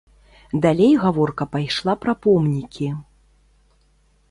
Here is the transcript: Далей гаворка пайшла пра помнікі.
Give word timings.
Далей 0.63 0.93
гаворка 1.03 1.47
пайшла 1.53 1.95
пра 2.05 2.13
помнікі. 2.27 2.91